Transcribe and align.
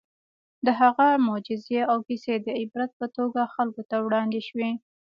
د 0.65 0.67
هغه 0.79 1.07
معجزې 1.27 1.81
او 1.91 1.97
کیسې 2.07 2.35
د 2.45 2.47
عبرت 2.61 2.91
په 2.99 3.05
توګه 3.17 3.41
خلکو 3.55 3.81
ته 3.89 3.95
وړاندې 4.05 4.39
شوي. 4.47 4.71